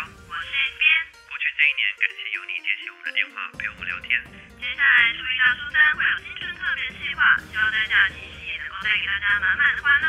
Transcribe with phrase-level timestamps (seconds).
[0.00, 0.84] 我是边。
[1.28, 4.16] 过去这一年，感谢有你接起我们的电话，陪我们聊天。
[4.60, 10.06] 接下来初一到初三会有新春特别计划，希望在假期也能够带给大家满满的欢乐。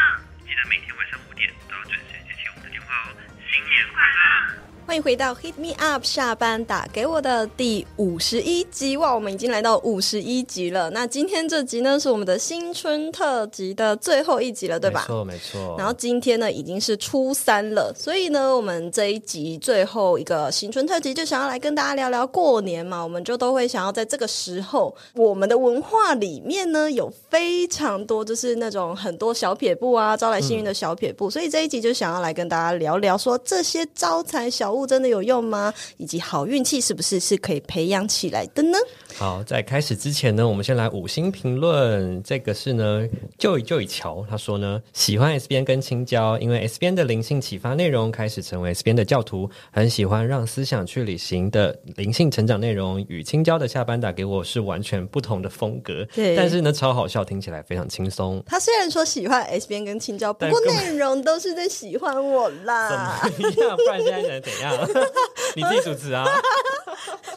[0.48, 3.18] 记得每天晚上五点都要准时接起我们的电话哦。
[3.52, 4.63] 新年快乐！
[4.86, 10.90] 欢迎回到 Hit Me Up 下班打给我的第五十一集哇，我们已经来到五十一集了。
[10.90, 15.02] 那今天这集呢是我们的新春特辑的最后一集了，对吧？
[15.02, 15.76] 没错，没错。
[15.78, 35.74] 然后今天呢已经是初三了，所以呢我们这一集最后一个新春特辑就想要来跟大家聊聊过年嘛，我们就都会想要在这个时候，我们的文化里面呢有非常多就是那种很多小撇步啊，招来幸运的小撇步，所以这一集就想要来跟大家聊聊说这些招财小物真的有用吗？
[35.98, 38.78] 以及好运气是不是是可以培养起来的呢？
[39.16, 42.22] 好，在开始之前呢，我们先来五星评论。
[42.24, 56.06] 这个是呢，就以就以乔他说呢，喜欢 S 边跟青椒，因为 S 边的灵性启发内容开始成为 S 边的教徒，很喜欢让思想去旅行的灵性成长内容，与青椒的下班打给我是完全不同的风格。
[56.16, 58.44] 对但是呢，超好笑，听起来非常轻松。
[58.48, 63.22] 他虽然说喜欢 S 边跟青椒，不过内容都是在喜欢我怎啦。
[63.38, 63.78] 么样？
[63.78, 64.76] 不然现在想怎样？
[65.56, 66.26] 你自己主持啊！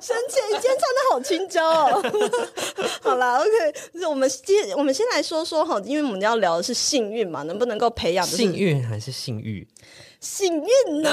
[0.01, 2.03] 生气，你今天穿的好青椒哦。
[3.03, 3.51] 好啦，OK，
[3.93, 9.67] 就是我们先我们先来说说哈，因为我们要聊的是幸运嘛，能不能够培养就是幸运还是性欲？
[10.21, 11.11] 幸运呢？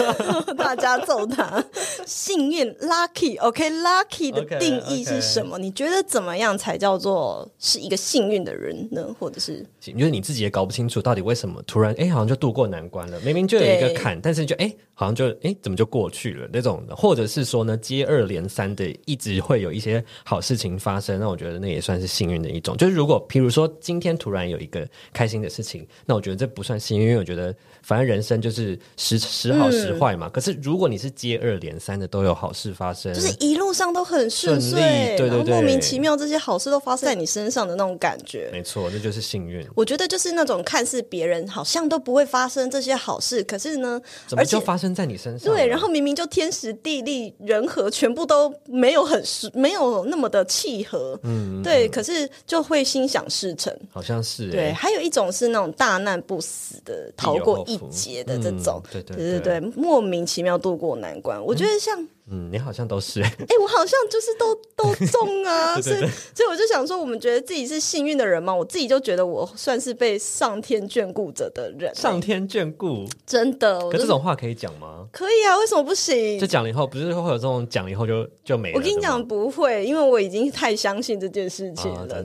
[0.56, 1.62] 大家揍他，
[2.06, 9.14] 幸运 lucky，OK，lucky、的 OK，定义是什么你觉得怎么样才叫做是一个幸运的人呢？
[9.18, 13.20] 或者是就是你自己也搞不清楚到底为什么突然哎，好像就度过难关了。
[13.20, 22.76] 明明就有一个坎，但是就哎，好像就哎，怎么就过去了那种的，或者是说呢，接二连三的一直会有一些好事情发生，那我觉得那也算是幸运的一种。
[22.76, 30.28] 就是如果譬如说今天突然有一个开心的事情，那我觉得这不算幸运，因为我觉得反正人生就是时时好时坏嘛。
[30.28, 38.48] 可是如果你是接二连三的都有好事发生，就是一路上都很顺利对对然后对莫名其妙这些好事都发生在你身上的那种感觉。
[38.52, 39.66] 没错，那就是幸运。
[39.74, 45.52] 我觉得就是那种看似别人好像都不会发生这些好事，可是呢，怎么而且就发生在你身上？
[45.52, 53.74] 对，然后明明就天时地利人和全部都没有很适，没有那么的契合，嗯，对，可是就会心想事成。
[53.90, 61.42] 好像是对，哎还有一种是那种大难不死的，逃过一劫的这种，对对对对，莫名其妙度过难关。
[61.42, 63.28] 我觉得像嗯，你好像都是哎。
[63.38, 75.06] 哎、我好像就是都都中啊， 对对对所以所以我就想说，我们觉得自己是幸运的人嘛，我自己就觉得我算是被上天眷顾着的人、上天眷顾，真的，可就这种话可以讲吗？
[75.12, 76.46] 可以啊，为什么不行就？
[76.48, 78.78] 讲了以后，不是会有这种讲了以后就就没了？
[78.78, 82.24] 我跟你讲，不会，因为我已经太相信这件事情啊，了，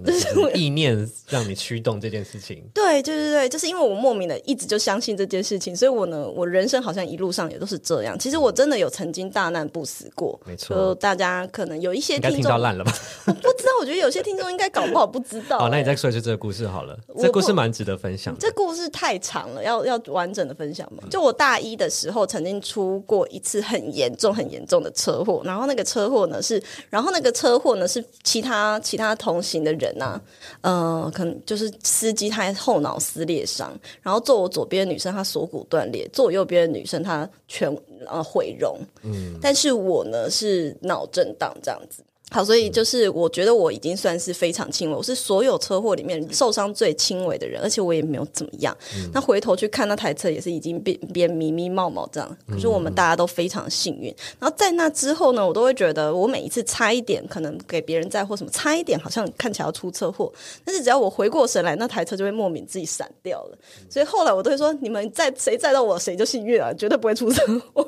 [0.55, 0.97] 意念
[1.27, 2.63] 让你驱动这件事情。
[2.73, 8.17] 对对对对，就是因为我莫名的一直就相信这件事情，所以我呢，我人生好像一路上也都是这样。
[8.17, 12.93] 其实我真的有曾经大难不死过，没错就大家可能有一些听众烂了吧？
[13.27, 16.97] 我不知道，我觉得有些听众应该搞不好不知道、 好，那你欸再说一次这个故事好了。
[17.19, 18.39] 这故事蛮值得分享的。
[18.39, 21.03] 这故事太长了，要要完整的分享吗？
[21.09, 30.19] 就我大一的时候，曾经出过一次很严重、很严重的车祸，然后那个车祸呢是，然后那个车祸呢是其他其他同行的人呐、
[30.61, 33.71] 呃，可能就是司机他后脑撕裂伤，
[34.01, 37.73] 然后坐我左边的女生她锁骨断裂，坐我右边的女生她全
[38.07, 42.03] 呃毁容，嗯，但是我呢是脑震荡这样子。
[42.33, 48.75] 好，所以就是我觉得我已经算是非常轻微，我是所有车祸里面受伤最轻微的人，而且我也没有怎么样。
[49.13, 52.37] 那回头去看那台车，也是已经变变迷迷冒冒这样。
[52.49, 54.13] 可是我们大家都非常幸运。
[54.39, 60.33] 然后在那之后呢，我都会觉得我每一次差一点可能给别人载或什么，差一点好像看起来要出车祸，
[60.65, 63.57] 但是只要我回过神来，那台车就会莫名自己闪掉了。
[63.87, 67.45] 所以后来我都会说，你们载谁载到我，谁就幸运啊，绝对不会出车
[67.75, 67.87] 祸。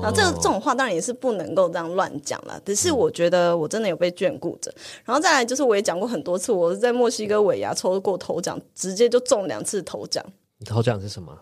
[0.00, 4.72] 然后这个这种话当然也是不能够这样乱讲啦，只是我觉得我真的有被眷顾着。
[5.04, 10.24] 然后再来就是我也讲过很多次，我是在墨西哥尾牙抽过头奖，直接就中两次头奖，
[10.58, 11.36] 你头奖是什么？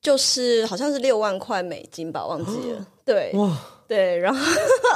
[0.00, 2.86] 就是好像是六万块美金吧，忘记了。
[3.04, 3.56] 对，哇，
[3.92, 4.40] 对，然后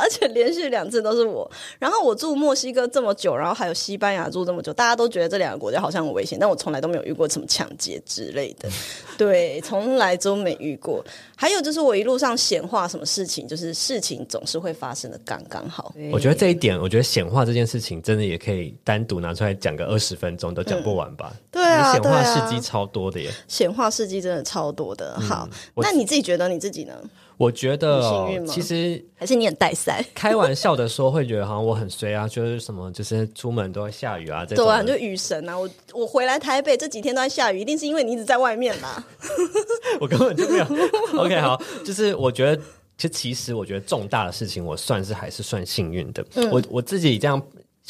[0.01, 1.51] 而且连续两次都是我。
[1.79, 8.71] 然后我住墨西哥这么久，然后还有西班牙住这么久，大家都觉得这两个国家好像很危险，但我从来都没有遇过什么抢劫之类的，
[9.19, 11.05] 对，从来都没遇过。
[11.37, 15.95] 还有就是我一路上显化什么事情，就是事情总是会发生的刚刚好。
[16.11, 21.35] 我觉得这一点，我觉得显化这件事情真的也可以单独拿出来讲个二十分钟都讲不完吧？
[21.51, 23.31] 对啊你显化事迹超多的耶。
[23.47, 25.21] 显化事迹真的超多的。
[25.21, 26.95] 好，那你自己觉得你自己呢？
[27.39, 28.01] 我觉得、
[28.47, 30.03] 其实还是你很带赛？
[30.15, 34.73] 开玩笑的说，会觉得好像我很衰啊，就是什么，就是出门都会下雨啊，这种的。
[34.73, 35.59] 对啊，就雨神啊！
[35.59, 39.07] 我我回来台北这几天都在下雨，一定是因为你一直在外面吧。
[40.01, 40.65] 我根本就没有。
[41.21, 42.57] OK，好，就是我觉得
[42.97, 46.25] 其实其实我觉得重大的事情，我算是还是算幸运的。
[46.37, 47.41] 嗯我我自己这样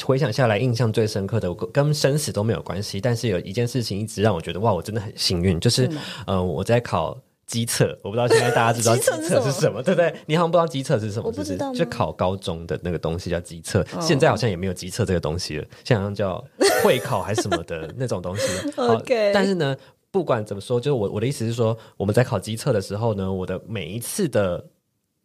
[0.03, 5.89] 回想下来，印象最深刻的，我跟生死都没有关系，但是有一件事情一直让我觉得哇，我真的很幸运，就是
[6.25, 7.17] 呃，我在考。
[7.47, 10.13] 机测，我不知道现在大家知道 机测是什么，对不对？
[10.25, 16.43] 你好像不知道机测是什么，我不知道吗是是就考高中的那个东西叫机测，现在好像也没有机测这个东西了，现在好像叫
[16.83, 18.47] 会考还是什么的那种东西。
[18.75, 19.75] 好 OK 但是呢，
[20.11, 24.63] 不管怎么说，就是我我的意思是说，我们在考机测的时候呢，我的每一次的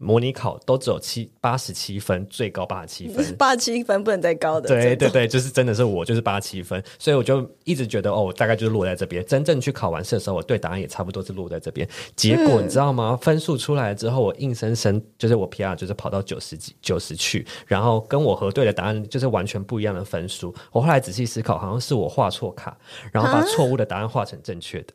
[0.02, 3.24] 模拟考都只有七八十七分，最高八十七分。
[3.38, 9.24] 八十七分不能再高的，对对对，就是真的是我就是八七分，所以我就一直觉得哦，我大概就是落在这边。
[9.24, 11.88] 真正去考完试的时候，我对答案也差不多是落在这边。
[12.16, 13.16] 结果嗯你知道吗？
[13.22, 20.54] 分数出来之后，我硬生生就是我 PR 就是跑到九十几九十去，然后跟我核对的答案就是完全不一样的分数。
[20.72, 22.76] 我后来仔细思考，好像是我画错卡，
[23.12, 24.92] 然后把啊错误的答案画成正确的。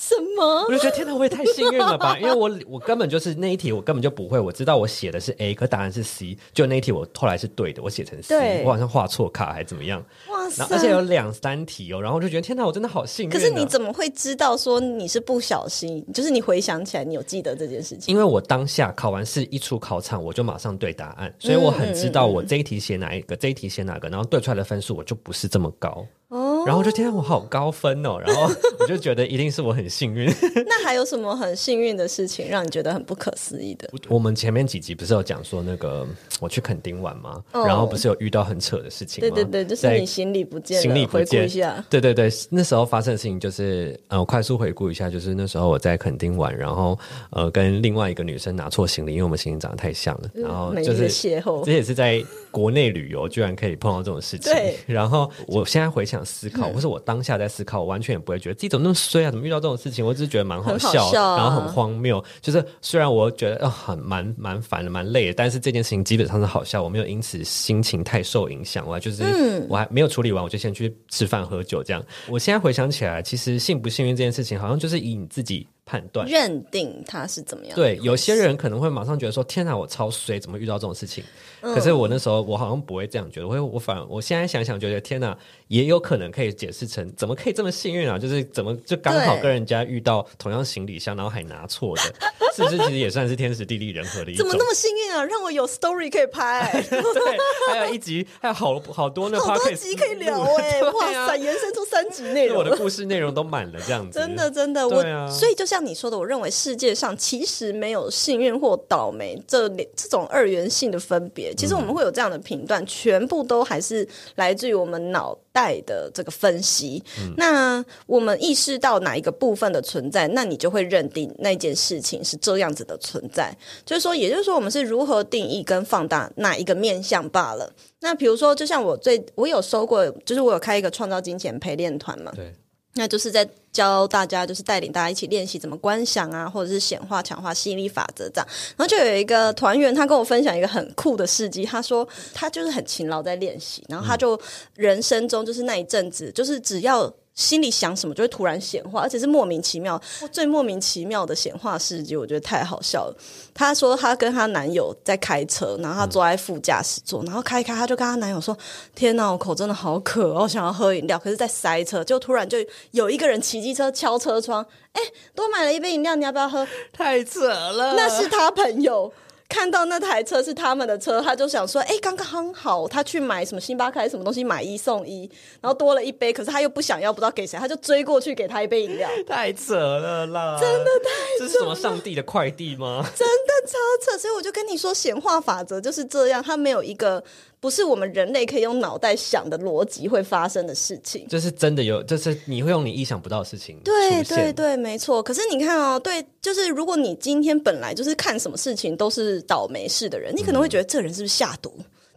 [0.00, 0.70] 什么我？
[0.70, 2.16] 就觉得天哪，我也太幸运了吧！
[2.18, 10.66] 因为我我根本就是那一题我根本就不会，我知道我写的是 A，可答案是 C，就那一题我后来是对的，我写成 C，我好像画错卡还是怎么样，哇塞！
[10.70, 13.32] 而且有两三题哦，然后我就觉得天哪，我真的好幸运、啊。
[13.34, 16.02] 可是你怎么会知道说你是不小心？
[16.14, 18.10] 就是你回想起来，你有记得这件事情？
[18.10, 26.06] 因为我当下考完试一出考场，我就马上对答案，所以我很知道我这一题写哪一个，这一题写哪个，然后对出来的分数我就不是这么高。
[26.28, 28.18] 哦，然后我就天啊，我好高分哦！
[28.18, 28.42] 然后
[28.80, 30.30] 我就觉得一定是我很幸运。
[30.66, 33.90] 那还有什么很幸运的事情让你觉得很不可思议的？
[34.08, 36.06] 我们前面几集不是有讲说那个
[36.40, 37.42] 我去垦丁玩吗？
[37.52, 39.34] 哦然后不是有遇到很扯的事情吗？
[39.34, 41.84] 对对对，就是你行李不见了，行李不回顾见一下。
[41.88, 46.98] 对对对，那时候发生的事情就是，呃，我快速回顾一下，就是那时候我在垦丁玩，然后
[47.30, 54.52] 呃，跟另外一个女生拿错行李，因为我们行李长得太像了，然后就是邂逅这也是在国内旅游，居然可以碰到这种事情。
[54.52, 60.04] 对然后我现在回想思考，或是我当下在思考，我完全也不会觉得自己怎么那么衰啊，怎么遇到这种事情？
[60.04, 62.22] 我只是觉得蛮好笑，啊然后很荒谬。
[62.42, 68.86] 就是虽然我觉得啊、很蛮蛮烦的，蛮累的，但是这件事情基本上是好笑，我没有因此心情太受影响。
[68.86, 72.04] 我还就是、嗯我还没有处理完，我就先去吃饭喝酒这样。
[72.28, 76.24] 我现在回想起来，其实幸不幸运这件事情，好像就是以你自己判断。
[76.28, 77.74] 认定他是怎么样？
[77.74, 81.24] 对，有些人可能会马上觉得说：“天哪，我超衰，怎么遇到这种事情？”
[81.62, 85.36] 嗯可是我那时候我好像不会这样觉得，我会我反而我现在想想觉得天哪，
[85.68, 88.18] 也有可能可以解释成怎么可以这么幸运啊？
[88.18, 92.02] 就是怎么就刚好跟人家遇到同样行李箱，然后还拿错的，
[92.56, 92.78] 是不是？
[92.78, 94.38] 其实也算是天时地利人和的一种。
[94.38, 95.22] 怎么那么幸运啊？
[95.22, 97.38] 让我有 story 可以拍， 对，
[97.68, 102.74] 还有一集，还有好好多 那好多集可以聊哎、哇塞，延伸出三集内容我的。
[102.78, 111.54] 故事内容都满了这样子，真的，真的，我所以就像你说的，我认为世界上其实没有幸运或倒霉这两这种二元性的分别。
[111.54, 114.06] 其实我们会有这样的评断，全部都还是
[114.36, 117.02] 来自于我们脑袋的这个分析。
[117.36, 123.56] 那我们意识到哪一个部分的存在，那你就会认定那件事情是这样子的存在。
[123.84, 127.72] 就是说，也就是说，我们是如何定义跟放大哪一个面相罢了。
[128.00, 132.54] 那比如说，就像我最我有收过，就是我有开一个创造金钱陪练团嘛，对，
[132.94, 138.46] 那就是在教大家，就是带领大家一起练习怎么观想啊，或者是显化、强化吸引力法则这样。
[138.76, 144.40] 然后就有一个团员，他跟我分享一个很酷的事迹，他说他就是很勤劳在练习，然后他就
[144.74, 147.12] 人生中就是那一阵子，就是只要。
[147.40, 150.00] 心里想什么就会突然显化，而且是莫名其妙。
[150.30, 153.16] 最莫名其妙的显化事迹，我觉得太好笑了。
[153.54, 158.56] 她说她跟她男友在开车，然后她坐在副驾驶座，然后开一开，她就跟她男友说
[158.94, 162.58] ：“天哪，我口真的好渴，我想要喝饮料。”可是，在塞车，就突然就
[162.90, 165.00] 有一个人骑机车敲车窗，哎，
[165.34, 166.66] 多买了一杯饮料，你要不要喝？
[166.92, 169.10] 太扯了，那是他朋友。
[169.50, 175.28] 看到那台车是他们的车，他就想说：“哎、刚刚好，他去买什么星巴克还是什么东西，买一送一，
[175.60, 180.56] 然后多了一杯，可是他又不想要，不知道给谁，他就追过去给他一杯饮料，太扯了啦！
[180.60, 183.04] 真的太这是什么上帝的快递吗？
[183.16, 183.76] 真的超
[184.12, 184.16] 扯。
[184.16, 187.22] 所以我就跟你说，显化法则就是这样，他没有一个
[187.60, 191.28] 不是我们人类可以用脑袋想的逻辑会发生的事情。
[191.28, 195.22] 就是真的有，就是你会用你意想不到的事情对对对，没错。
[195.22, 201.72] 可是你看哦，对，就是如果你今天本来就是看什么事情都是倒霉事的人，你可能会觉得这人是不是下毒？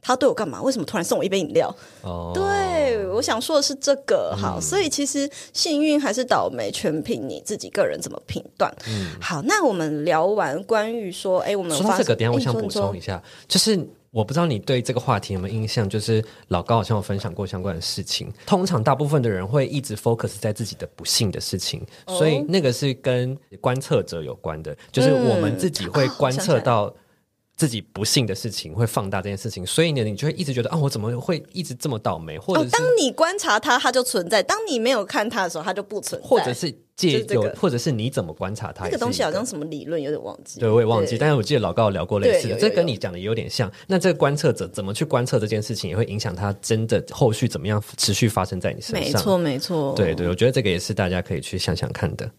[0.06, 0.62] 他对我干嘛？
[0.62, 1.74] 为什么突然送我一杯饮料？
[2.02, 4.36] 哦，对，我想说的是这个。
[4.38, 8.70] 好，所以其实幸运还是倒霉，全凭你自己个人怎么评断。
[9.22, 13.80] 好，那我们聊完关于说，哎，我们发说到这个，等下我想补充一下，就是
[14.14, 18.32] 我不知道你对这个话题有没有印象，就是老高好像有分享过相关的事情。
[18.46, 26.94] 通常大部分的人会一直 focus 在自己的不幸的事情，哦所以那个是跟观测者有关的，就是我们自己会观测到。
[27.56, 36.28] 自己不幸的事情会放大这件事情，所以呢，你就会一直觉得啊，我怎么会一直这么倒霉，或者哦，当你观察它，它就存在；当你没有看它的时候，它就不存在。
[36.28, 38.86] 或者是借有或者是你怎么观察它？
[38.86, 40.60] 这个东西好像什么理论，有点忘记。
[40.60, 43.72] 对，我也忘记，但是我记得老高有聊过类似的，这跟你讲的也有点像。
[43.88, 49.14] 那这个观测者怎么去观测这件事情，也会影响他真的后续怎么样持续发生在你身上。
[49.14, 49.94] 没错，没错。
[49.96, 52.30] 对对，我觉得这个也是大家可以去想想看的。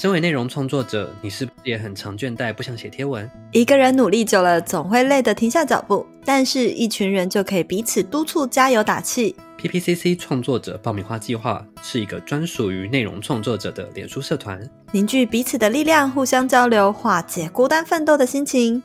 [0.00, 3.30] 身为内容创作者，你是不是也很常倦怠，不想写贴文？
[3.52, 9.36] 一个人努力久了，总会累得停下脚步，但是一群人就可以彼此督促、加油打气。
[9.58, 14.58] PPCC 创作者爆米花计划是一个专属于内容创作者的脸书社团，
[14.90, 18.82] 凝聚彼此的力量，互相交流，化解孤单奋斗的心情。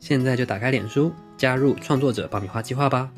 [0.00, 3.08] 现在就打开脸书，加入创作者爆米花计划吧。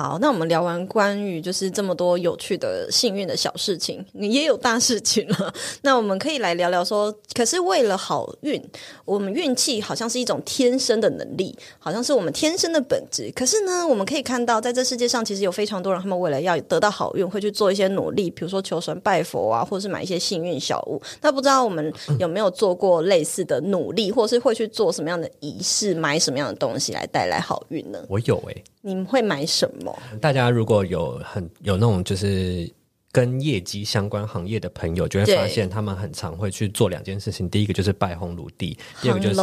[0.00, 5.52] 好，那我们聊完关于就是这么多有趣的幸运的小事情，你也有大事情了。
[5.82, 8.62] 那我们可以来聊聊说，可是为了好运，
[9.04, 13.28] 我们运气好像是一种天生的能力，好像是我们天生的本质。
[13.34, 21.02] 可是呢，我们可以看到，在这世界上，其实有非常多人，他们为了要得到好运，会去做一些努力，比如说求神拜佛啊，或者是买一些幸运小物。
[21.20, 27.98] 那不知道我们有没有做过类似的努力，或是会去做什么样的仪式，买什么样的东西来带来好运呢？
[28.08, 29.87] 我有诶、你们会买什么？
[30.20, 32.70] 大家如果有很有那种就是
[33.10, 37.48] 跟业绩相关行业的朋友，就会发现他们很常会去做两件事情。
[37.48, 39.36] 第一个就是拜红炉地，第二个就是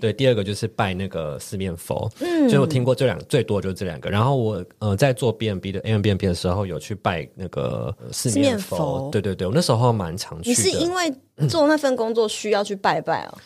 [0.00, 2.10] 对，第二个就是拜那个四面佛。
[2.20, 4.08] 嗯，所以我听过这两最多就是这两个。
[4.08, 8.76] 然后我呃在做 B N B 的 A M B N B 的时候，有去拜那个呃四四面面佛。
[8.76, 10.50] 佛对对对，我那时候蛮常去的。
[10.50, 11.12] 你是因为
[11.46, 13.38] 做那份工作需要去拜拜哦，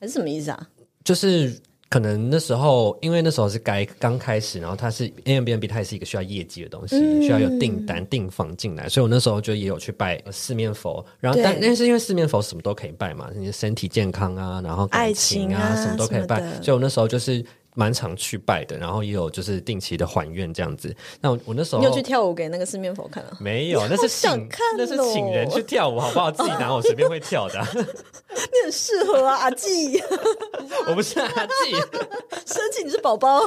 [0.00, 0.68] 还是什么意思啊？
[1.04, 1.60] 就是
[1.92, 11.04] 可能那时候，因为那时候是该刚开始，然后它是 A M B N B，它也是一个需要业绩的东西，需要有订单订房进来，所以我那时候就也有去拜呃四面佛。
[11.20, 17.44] 然后但但是因为四面佛什么都可以拜嘛，你的身体健康啊，然后感爱情情啊什么都可以拜所以我那时候就是。
[17.74, 20.94] 蛮常去拜的，然后也有就是定期的还愿这样子。
[21.20, 23.36] 那我我那时候你有去跳舞给那个四面佛看啊？
[23.40, 23.80] 没有？
[23.88, 26.30] 那是请想看那是哦请人去跳舞，好不好？
[26.30, 30.00] 自己拿我随便会跳的啊、 你很适合啊，阿纪，
[30.88, 31.72] 我不是阿纪。
[32.46, 33.40] 申请你是宝宝。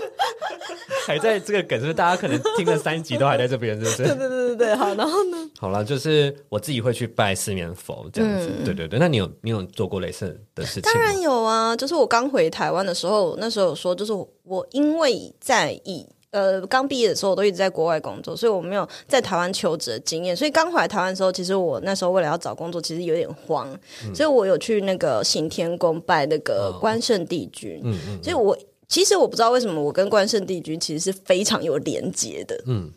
[1.06, 4.04] 还在这个梗，是不是大家可能听了三集都还在这边，是不是？
[4.04, 5.38] 对对对对对，好，然后呢？
[5.60, 8.50] 好了，就是我自己会去拜四面佛这样子。
[8.64, 16.08] 对对对，那你有你有做过类似的事情当然有啊，就是我刚回台湾的时候，那时候有说，就是我我因为在以。
[16.32, 20.36] 呃，刚毕业的时候我都一直在国外工作，所以我没有在台湾求职的经验。
[20.36, 23.74] 所以刚回来台湾的时候，其实我那时候为了要找工作，其实有点慌，
[24.14, 27.80] 所以我有去那个行天宫拜那个关圣帝君。
[27.86, 28.58] 嗯嗯，所以我
[28.90, 32.62] 其实我不知道为什么我跟关圣帝君其实是非常有连结的。
[32.68, 32.92] 嗯，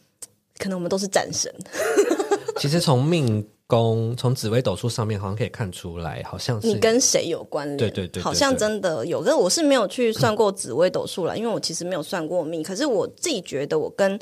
[0.58, 1.54] 可能我们都是战神。
[2.58, 7.76] 其实从命宫、从紫微斗数上面好像可以看出来，好像是你跟谁有关联？
[7.76, 9.22] 对对对对好像真的有。
[9.22, 12.62] 可是我是没有去算过紫微斗数了，因为我其实没有算过命。
[12.62, 14.18] 可是我自己觉得我跟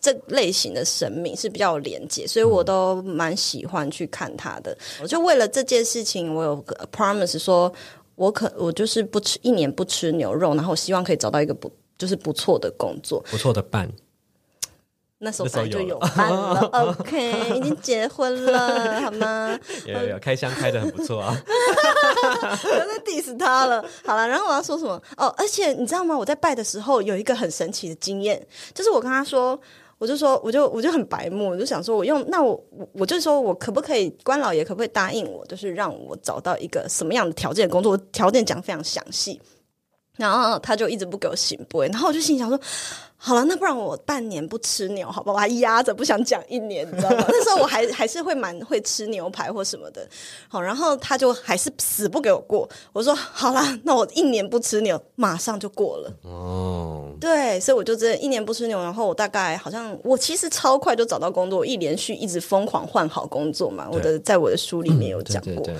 [0.00, 4.76] 这类型的神明是比较有连接，所以我都蛮喜欢去看他的。
[5.00, 7.72] 我就为了这件事情，我有个 promise 说，
[8.16, 13.24] 我可我就是不吃一年不吃牛肉，然后希望可以找到一个不就是不错的工作。
[13.30, 13.88] 不错的伴。
[15.18, 16.60] 那时候本来就有有伴了，
[16.98, 19.58] OK，已经结婚了，好吗？
[19.84, 21.36] 有有有，开箱开的很不错啊。
[22.62, 23.84] 不要再 diss 他了。
[24.04, 25.00] 好了，然后我要说什么？
[25.16, 26.16] 哦，而且你知道吗？
[26.16, 29.60] 我在拜的时候有一个很神奇的经验，就是我跟他说。
[30.00, 37.90] 我就说，我就我就很白目，我就想说，我用那我我我就说我可不可以，关老爷可不可以答应我，就是让我找到一个什么样的条件的工作？
[37.90, 39.40] 我条件讲非常详细，
[40.16, 42.56] 然后他就一直不给我醒波，然后我就心想说，
[43.20, 45.32] 好了，那不然我半年不吃牛，好吧？
[45.32, 47.24] 我还压着不想讲一年，你知道吗？
[47.28, 50.08] 那时候我还还是会蛮会吃牛排或什么的，
[50.48, 52.68] 好，然后他就还是死不给我过。
[52.92, 56.12] 我说好啦，那我一年不吃牛，马上就过了。
[56.22, 63.88] 哦，对，所以我就真的一年不吃牛，然后我大概好像我其实超快就找到工作，我一连续一直疯狂换好工作嘛。
[63.90, 65.76] 我的在我的书里面有讲过，对对对。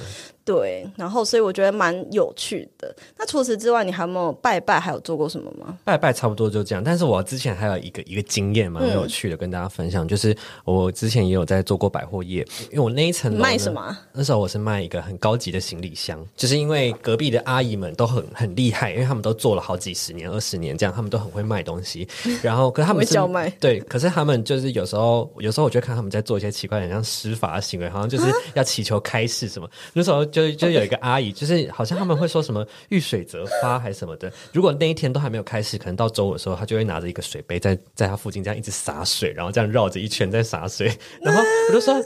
[0.49, 2.90] 对，然后所以我觉得蛮有趣的。
[3.18, 4.80] 那除此之外，你还有没有拜拜？
[4.80, 5.76] 还有做过什么吗？
[5.85, 14.00] 拜拜差不多就这样，但是我之前还有一个一个经验蛮有趣的，跟大家分享，就是我之前也有在做过百货业，因为我那一层卖什么啊？
[14.12, 22.08] 那时候我是卖一个很高级的行李箱，就是因为隔壁的阿姨们都很很厉害，因为他们都做了好几十年、二十年这样，他们都很会卖东西。
[22.42, 29.68] 然后，可是他们是会叫卖对，可是他们就是有时候，有时候我就看他们在做一些奇怪的、像施法的行为，好像就是要祈求开示什么。
[29.92, 34.32] 那时候就就有一个阿姨，就是好像他们会说什么遇水则发还是什么的。
[34.52, 42.02] 如果那一天都还没有开始，可能到周五的时候，她就会拿着一个水杯在在他附近这样一直洒水，然后这样绕着一圈在洒水，然后我就说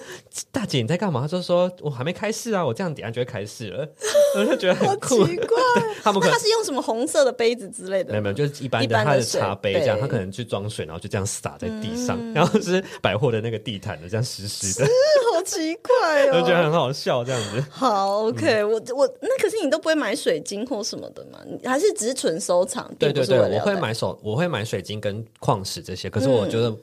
[0.50, 1.20] 大姐你在干嘛？
[1.22, 3.88] 他就说我还没开市啊，我这样等下就会开市了，
[4.36, 5.26] 我就觉得很酷。
[5.26, 5.56] 奇怪，
[6.02, 8.10] 他们可能那他是用什么红色的杯子之类的？
[8.10, 14.86] 没有没有，就是一般一的他的般的茶杯这样，他可能去装水，然后就这样洒在地上，然后是百货的那个地毯的这样湿湿的，
[15.32, 16.62] 好奇怪我就觉得哦。
[16.64, 17.62] 很好笑这样子。
[17.70, 21.38] 好，OK，、我我那可是你都不会买水晶或什么的吗？
[21.44, 22.90] 你还是只是纯收藏？
[22.98, 26.74] 对对对，我会买手，我会买水晶跟矿石这些，可是我觉得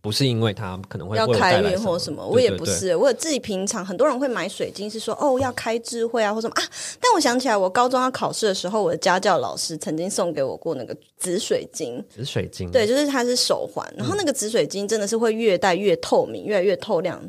[0.00, 2.94] 不是因为它可能会要开运或什么，我也对对不是。
[2.94, 6.62] 我自己平常很多人会买水晶，是说哦要开智慧啊或什么啊。
[7.00, 17.20] 但我想起来，我高中要考试的时候，我的家教老师曾经送给我过那个紫水晶，紫水晶，对，就是它是手环，然后那个紫水晶真的是会越戴越透明，越来越透亮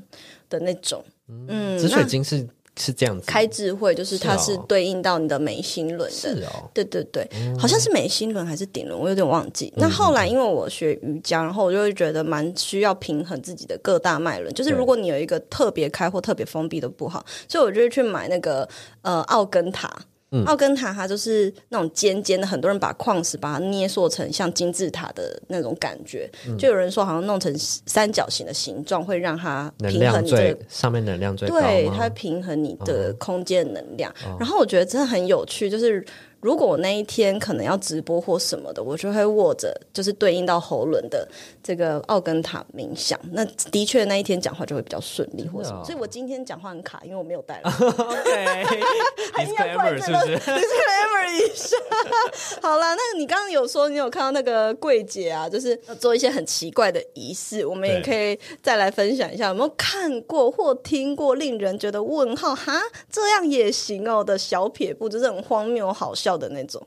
[0.50, 1.04] 的那种。
[1.30, 7.28] 嗯，紫水晶是是这样子，开智慧就是它是对应到你的眉心轮的，是哦，对对对，
[7.60, 9.74] 好像是眉心轮还是顶轮，我有点忘记。
[9.76, 18.68] 嗯那后来因为我学瑜伽，然后我就会觉得蛮需要平衡自己的各大脉轮，就是如果你有一个特别开或特别封闭的不好，所以我就会去买那个
[19.02, 19.92] 呃奥根塔。
[20.32, 20.44] 嗯。
[20.46, 26.58] 奥根塔它就是那种尖尖的，很多人把矿石把它捏塑成像金字塔的那种感觉，嗯。
[26.58, 34.12] 就有人说好像弄成三角形的形状，会让它平衡你这个上面能量最高对，它会平衡你的空间能量。
[34.26, 34.36] 哦。
[34.40, 36.06] 然后我觉得真的很有趣，就是
[36.42, 41.28] 如果我那一天可能要直播或什么的，我就会握着就是对应到喉轮的
[41.64, 43.20] 这个奥根塔冥想。
[43.32, 45.82] 那的确那一天讲话就会比较顺利或什么。
[45.82, 47.72] 哦所以我今天讲话很卡，因为我没有带来。
[47.78, 50.38] OK，disclaimer 是不是？
[50.52, 51.78] disclaimer 一下，
[52.62, 62.74] 好啦，那你刚刚有说你有看到那个柜姐啊，就是做一些很奇怪的仪式，我们也可以再来分享一下，有没有看过或听过令人觉得问号哈
[63.10, 66.86] 这样也行哦的小撇步，就是很荒谬好笑的那种。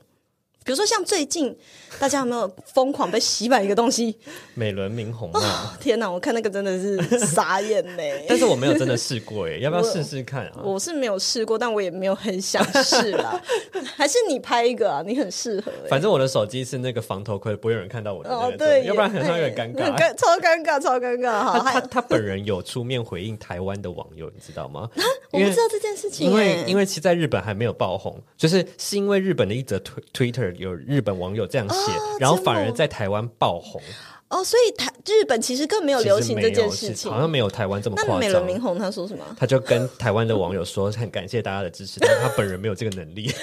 [0.63, 1.55] 比如说像最近
[1.99, 4.15] 大家有没有疯狂被洗版一个东西？
[4.53, 8.03] 美轮明宏啊，天哪，我看那个真的是傻眼呢。
[8.29, 10.61] 但是我没有真的试过耶，要不要试试看啊？
[10.63, 13.41] 我是没有试过，但我也没有很想试啦。
[13.97, 15.03] 还是你拍一个啊？
[15.05, 15.89] 你很适合、欸。
[15.89, 19.83] 反正我的手机是那个防头盔，不会有人看到我的那个，哦对，要不然很像有点尴尬。
[19.85, 21.43] 很尴，超尴尬，超尴尬。
[21.43, 24.89] 好，他他本人有出面回应台湾的网友，你知道吗？
[25.31, 33.81] 我不知道这件事情、因为欸，因为其实在日本还没有爆红，就是是因为日本的一则推 Twitter 有日本网友这样写，哦然后反而在台湾爆红，
[34.29, 38.65] 哦，所以台日本其实更没有流行这件事情，好像没有台湾这么夸那美轮明张。
[38.65, 39.23] 宏他说什么？
[39.37, 43.31] 他就跟台湾的网友说，很感谢大家的支持，但是他本人没有这个能力。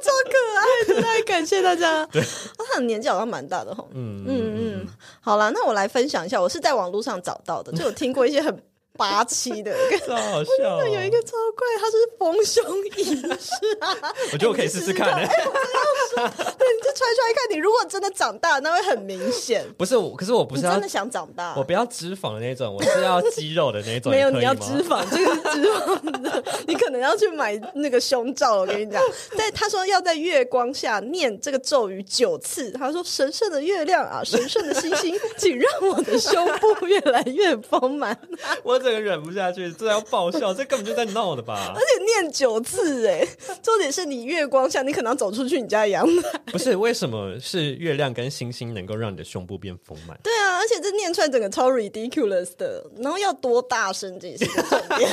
[0.00, 2.06] 超可爱的，太感谢大家。
[2.10, 2.22] 对，
[2.56, 3.84] 他的年纪好像蛮大的哈。
[3.92, 4.86] 嗯嗯嗯，
[5.20, 8.56] 好了，那我来分享一下，我是在网络上找到的，就有听过一些很
[8.98, 9.74] 八七的。
[10.04, 10.84] 超好笑、哦！
[10.84, 12.62] 有一个超怪，他是丰胸
[12.96, 13.04] 仪
[13.38, 13.96] 式啊！
[14.32, 15.24] 我觉得我可以试试看、欸。
[15.24, 15.44] 对，
[16.16, 19.64] 你就穿出来看，你如果真的长大，那会很明显。
[19.76, 21.54] 不是我，可是我不是真的想长大？
[21.56, 24.10] 我不要脂肪的那种，我是要肌肉的那种。
[24.12, 28.56] 没有，你要脂肪，这个是脂肪的，你可能要去买那个胸罩。
[28.58, 29.00] 我跟你讲，
[29.36, 32.72] 在他说要在月光下念这个咒语九次。
[32.72, 38.18] 他说：“神圣的月亮啊，神圣的星星，请让我的胸部越来越丰满。”
[38.62, 41.80] 我整个忍不下去，这要爆笑，这根本就在闹的吧而？
[41.80, 43.26] 且念九次，哎，
[43.62, 46.38] 重点是你月光下，你可能要走出去你家阳台。
[46.46, 50.18] 不是，为什么是月亮跟星星能够让你的胸部变丰满？
[50.22, 55.10] 对啊，而且这念出来整个超 ridiculous 的，然后要多大声，这也是个重点。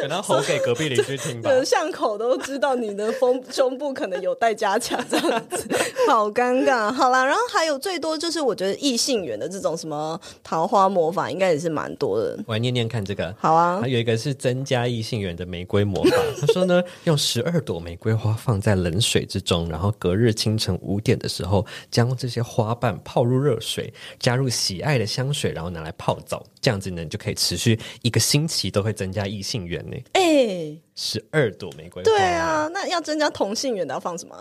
[0.00, 1.50] 可能吼给隔壁邻居听吧。
[1.50, 5.68] 呃，巷口都知道你的丰胸部可能有待加强，这样子，
[6.08, 6.90] 好尴尬。
[6.92, 12.38] 好啦，然后还有最多就是我觉得异性缘的这种什么桃花魔法，应该也是蛮多的。
[12.46, 13.34] 我来念念看这个。
[13.38, 16.16] 好啊还，有一个是增加异性缘的玫瑰魔法。
[16.40, 26.44] 他说呢，用十二朵玫瑰花放在冷水之中，然后隔日清晨五点的时候，将这些花瓣泡入热水，加入喜爱的香水，然后拿来泡澡。
[26.60, 29.96] 这样子呢，你就可以持续一个星期都会增加异性缘呢。
[30.12, 34.36] 哎、十二朵玫瑰花，对，啊，那要增加同性缘的要放什么？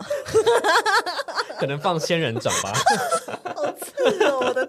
[1.57, 2.73] 可能放仙人掌吧。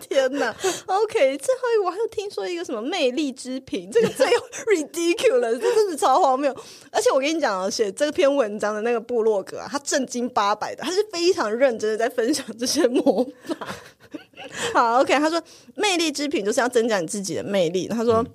[0.09, 0.55] 天哪。
[0.87, 4.27] OK，最后一个我还有听说一个什么魅力之品，这个最
[4.67, 6.55] ridiculous，这真的超荒谬。
[6.91, 13.57] 而且我跟你讲啊，写这篇文章的那个部落格啊，他正经八百的，他是非常认真的在分享这些魔法。
[14.75, 15.41] 好，OK，他说
[15.77, 17.87] 魅力之品就是要增加你自己的魅力。
[17.89, 18.27] 他说。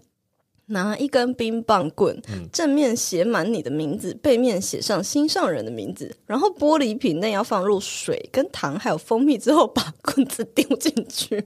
[0.67, 11.43] 拿一根冰棒棍，正面写满你的名字，背面写上心上人的名字，然后玻璃瓶内要放入水、跟糖还有蜂蜜之后，把棍子丢进去。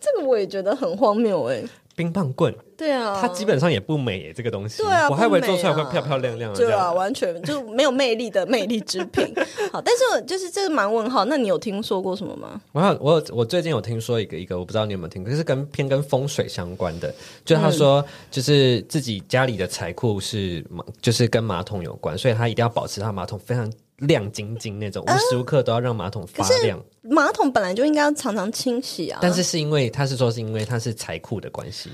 [0.00, 1.62] 这个我也觉得很荒谬哎、
[2.02, 4.82] 冰棒棍，对啊，它基本上也不美耶，这个东西。
[4.82, 9.32] 对啊我还以为做出来会啊漂漂亮亮的这对啊，完全就没有魅力的魅力之品。
[9.70, 11.24] 好，但是就是这个蛮问号。
[11.26, 12.60] 那你有听说过什么吗？
[12.72, 17.14] 我有我有我最近有听说一个一个，我不知道你有没有听过，就是跟偏跟风水相关的。
[17.44, 26.80] 就他说，就是自己家里的财库是马，就是跟马桶有关，所以他一定要保持他马桶非常亮晶晶那种，无时无刻都要让马桶发亮。
[27.02, 29.18] 马桶本来就应该要常常清洗啊。
[29.20, 31.90] 但是是因为他是说是因为它是财库的关系，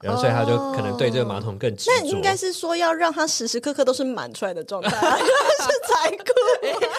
[0.00, 1.92] 然后所以他就可能对这个马桶更执着。
[1.96, 6.24] 那应该是说要让它时时刻刻都是满出来的状态啊， 是财库。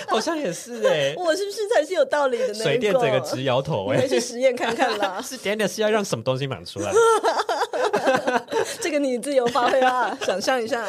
[0.08, 2.64] 好像也是哎、我是不是才是有道理的那一个？
[2.64, 5.22] 水电整个直摇头哎、去实验看看啦。
[5.24, 6.92] 是点点是要让什么东西满出来？
[8.90, 10.84] 这个你自由发挥啊， 想象一下。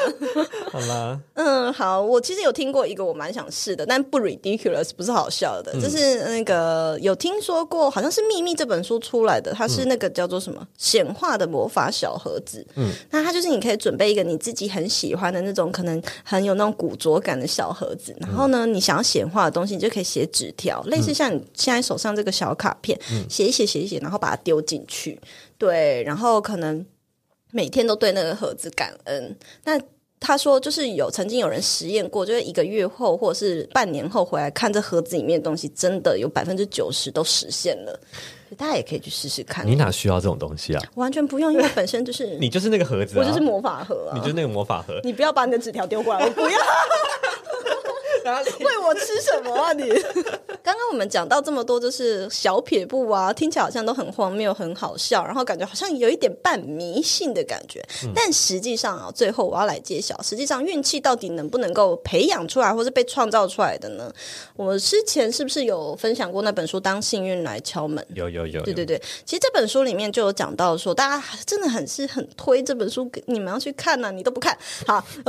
[0.72, 12.66] 好啦，嗯，好，我其实有听过一个我蛮想试的，但不 ridiculous，不是好笑嗯的，就是那个有听说过，好像是《秘密》这本书出来的，它是那个叫做什么显化的魔法小盒子。
[12.76, 25.20] 嗯，那它就是你可以准备一个你自己很喜欢的那种，可能很有那种古着感的小盒子，然后呢，你想要显化的东西，你就可以写纸条，类似像你现在手上这个小卡片，写一写，写一写，然后把它丢进去。
[25.58, 26.82] 对，然后可能
[27.50, 29.36] 每天都对那个盒子感恩。
[29.64, 29.80] 那
[30.18, 37.98] 他说，就是有曾经有人实验过，就是一个月后或者是半年后回来看这盒子里面的东西，真的有百分之九十都实现了。
[38.48, 39.66] 所以大家也可以去试试看。
[39.66, 40.82] 你哪需要这种东西啊？
[40.96, 44.12] 完全不用，因为本身就是 你就是那个盒子、啊，我就是魔法盒啊！
[44.14, 45.00] 你就是那个魔法盒。
[45.02, 46.58] 你不要把你的纸条丢过来，我不要。
[48.60, 49.88] 喂我吃什么啊你？
[50.62, 57.82] 刚刚我们讲到这么多，就是小撇步啊，听起来好像都很荒谬、很好笑，然后感觉好像有一点半迷信的感觉。
[58.14, 64.12] 但实际上啊，最后我要来揭晓，实际上运气到底能不能够培养出来，或是被创造出来的呢？
[64.56, 68.04] 我之前是不是有分享过那本书《当幸运来敲门》？
[68.14, 74.56] 有有有，对对对，其实这本书里面就有讲到说，大家真的很是很推这本书给你们要去看呐、你都不看，
[74.86, 75.04] 好，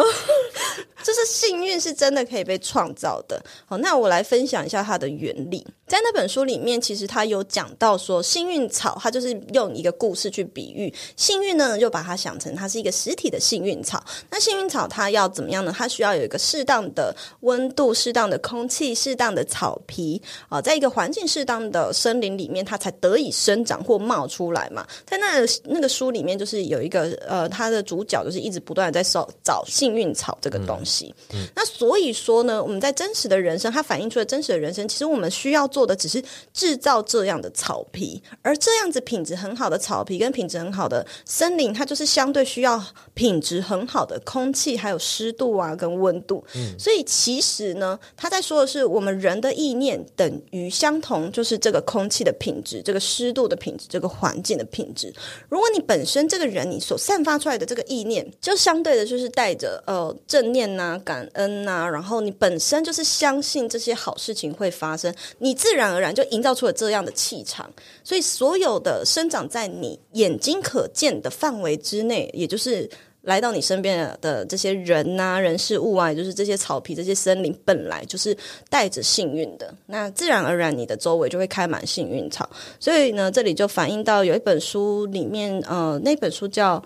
[1.04, 3.44] 就是幸运是真的可以被创造的。
[3.65, 5.65] 好，那我来分享一下它的原理。
[5.88, 14.02] 在那本书里面，其实它有讲到说，幸运草它就是用一个故事去比喻幸运呢，就把它想成它是一个实体的幸运草。
[14.30, 15.74] 那幸运草它要怎么样呢？
[15.78, 24.88] 它需要有一个适当的温度、适当的空气、适当的草皮啊、在一个环境适当的森林里面，它才得以生长或冒出来嘛。
[25.06, 31.13] 在那那个书里面，就是有一个呃，它的主角就是一直不断的在找找幸运草这个东西。
[31.54, 46.44] 那所以说呢，我们在真实的人生，它反映出了真实的人生，其实我们需要做的只是制造这样的草皮，而这样子品质很好的草皮跟品质很好的森林，它就是相对需要品质很好的空气，还有湿度啊跟温度。
[46.80, 55.14] 所以其实呢，他在说的是我们人的意念等于相同，就是这个空气的品质、这个湿度的品质、这个环境的品质。
[55.50, 67.69] 如果你本身这个人你所散发出来的这个意念，就相对的就是带着呃正念呐、感恩呐、然后你本身就是相信这些好事情会发生，你自然而然就营造出了这样的气场。
[68.04, 72.89] 所以所有的生长在你眼睛可见的范围之内，也就是。
[73.24, 78.36] 来到你身边的这些人呐、人事物啊，也就是这些草皮、这些森林，本来就是
[78.67, 82.50] 带着幸运的，那自然而然你的周围就会开满幸运草。
[82.80, 86.84] 所以呢，这里就反映到有一本书里面，呃，那本书叫。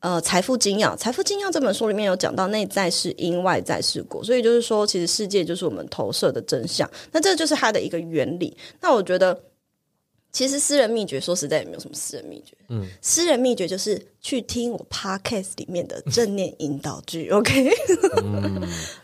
[0.00, 6.90] 呃，财富精要，财富精要这本书里面有讲到内在是因，外在是果，所以就是说，其实世界就是我们投射的真相。
[7.12, 8.56] 那这就是它的一个原理。
[8.80, 9.38] 那我觉得，
[10.32, 17.70] 其实私人秘诀说实在也没有什么私人秘诀，嗯，私人秘诀就是去听我 podcast 里面的正念引导句， OK？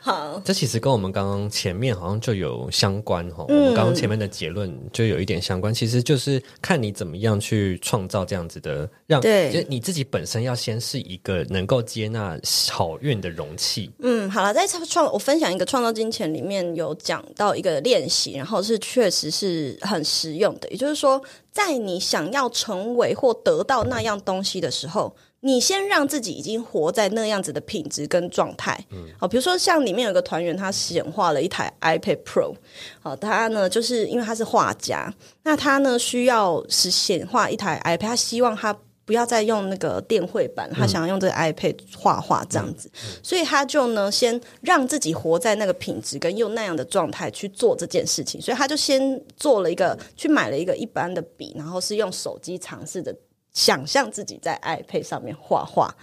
[0.01, 3.45] 好，这其实跟我们刚刚前面好像就有相关哈。
[3.49, 12.39] 嗯我们刚刚前面的结论就有一点相关，其实就是看你怎么样去创造这样子的，让对就是你自己本身要先是一个能够接纳
[12.71, 13.91] 好运的容器。
[14.01, 20.69] 嗯，好了，在创我分享一个创造金钱里面有讲到一个练习，然后是确实是很实用的。
[20.69, 21.21] 也就是说，
[21.57, 28.79] 在你想要成为或得到那样东西的时候，你先让自己已经活在那样子的品质跟状态。
[28.91, 32.55] 嗯，好，比如说像里面有个团员，他显化了一台 iPad Pro，
[33.01, 35.11] 好，他呢就是因为他是画家，
[35.45, 38.77] 那他呢需要是显化一台 iPad，他希望他。
[39.07, 42.91] 不要再用那个电绘板，他想要用这个 iPad 画画这样子，
[43.23, 53.15] 所以他就呢先让自己活在那个品质跟用那样的状态去做这件事情，所以他就先做了一个去买了一个一般的笔，然后是用手机尝试着
[53.53, 55.95] 想象自己在 iPad 上面画画，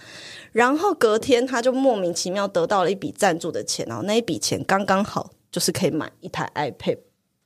[0.50, 6.98] 然后隔天他就莫名其妙得到了一笔赞助的钱，然后那一笔钱刚刚好就是可以买一台 iPad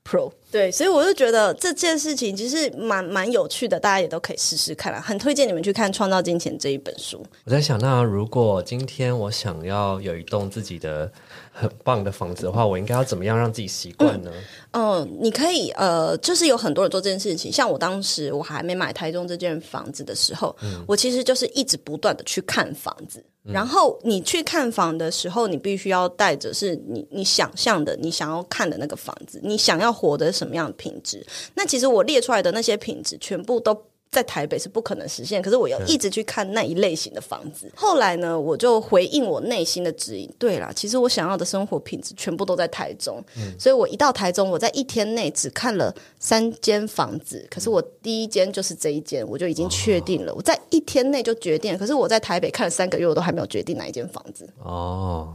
[0.08, 0.32] Pro。
[0.50, 4.98] 对，所以我就觉得这件事情其实蛮蛮有趣的，大家也都可以试试看啦。
[4.98, 7.22] 很推荐你们去看《创造金钱》这一本书。
[7.44, 11.12] 我在想，那如果今天我想要有一栋自己的
[11.60, 14.30] 很棒的房子的话，我应该要怎么样让自己习惯呢？
[14.70, 17.50] 嗯，你可以呃，就是有很多人做这件事情。
[17.50, 20.54] 像我当时我还没买台中这间房子的时候，
[20.86, 23.24] 我其实就是一直不断的去看房子。
[23.42, 31.26] 然后你去看房的时候，你必须要带着是你你想象的、你想要看的那个房子，你想要活得什么样的品质。
[31.54, 33.76] 那其实我列出来的那些品质，全部都。
[34.10, 37.70] 在台北是不可能实现，可是我要一直去看那一类型的房子。
[37.76, 40.28] 后来呢，我就回应我内心的指引。
[40.38, 43.22] 对啦，其实我想要的生活品质全部都在台中，
[43.58, 47.46] 所以我一到台中，我在一天内只看了三间房子。
[47.50, 50.34] 可是我第一间就是这一间，我就已经确定了。
[50.34, 51.76] 我在一天内就决定。
[51.76, 54.48] 可是我在台北看了三个月，我都还没有决定哪一间房子。
[54.58, 55.34] 哦，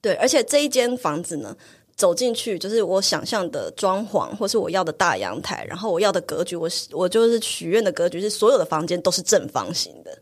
[0.00, 1.54] 对，而且这一间房子呢。
[1.96, 10.18] 走进去就是我想象的装潢，或是我要的大阳台，然后我要的格局，我我就是许愿的格局是所有的房间都是正方形的，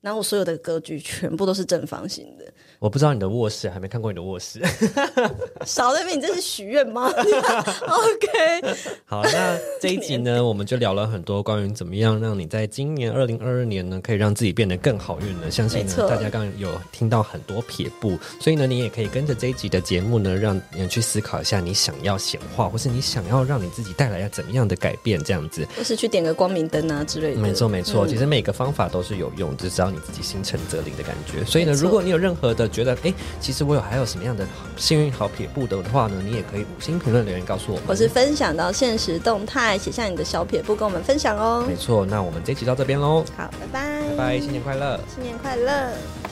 [0.00, 2.44] 然后我所有的格局全部都是正方形的。
[2.84, 4.60] 我不知道你的卧室，还没看过你的卧室。
[5.64, 7.08] 少那边，你这是许愿吗？
[7.88, 8.76] OK。
[9.06, 15.50] 好，那这一集呢，我们就聊了很多关于怎么样让你在今年二零二二年呢，可以让自己变得更好运呢。
[15.50, 25.66] 相信呢，大家刚刚有听到很多撇步，所以呢，你也可以跟着这一集的节目呢，让你去思考一下，你想要显化，或是你想要让你自己带来要怎么样的改变，这样子。
[25.74, 27.40] 或是去点个光明灯啊之类的。
[27.40, 28.06] 没错，没错。
[28.06, 31.42] 其实每个方法都是有用，就只要你自己心诚则灵的感觉。
[31.46, 34.44] 所以呢，如果你有任何的觉得哎，其实我有还有什么样的
[34.76, 36.20] 幸运好撇步的话呢？
[36.24, 41.64] 你也可以五星评论留言告诉我们，或是分享到现实动态，写下你的小撇步跟我们分享哦。
[41.68, 43.24] 没错，那我们这期到这边喽。
[43.36, 46.23] 好，拜拜，拜拜，新年快乐，新年快乐。